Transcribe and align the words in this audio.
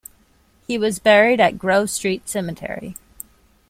He 0.65 0.79
was 0.79 0.97
buried 0.97 1.39
at 1.39 1.59
Grove 1.59 1.87
Street 1.91 2.27
Cemetery. 2.27 2.95